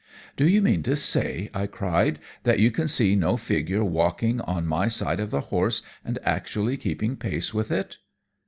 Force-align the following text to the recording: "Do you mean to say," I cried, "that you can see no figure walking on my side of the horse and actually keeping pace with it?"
"Do 0.35 0.47
you 0.47 0.63
mean 0.63 0.81
to 0.81 0.95
say," 0.95 1.51
I 1.53 1.67
cried, 1.67 2.17
"that 2.41 2.57
you 2.57 2.71
can 2.71 2.87
see 2.87 3.15
no 3.15 3.37
figure 3.37 3.83
walking 3.83 4.41
on 4.41 4.65
my 4.65 4.87
side 4.87 5.19
of 5.19 5.29
the 5.29 5.41
horse 5.53 5.83
and 6.03 6.17
actually 6.23 6.75
keeping 6.77 7.15
pace 7.15 7.53
with 7.53 7.71
it?" 7.71 7.97